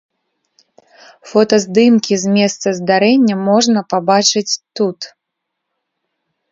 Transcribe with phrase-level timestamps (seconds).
[1.31, 4.99] Фотаздымкі з месца здарэння можна пабачыць тут.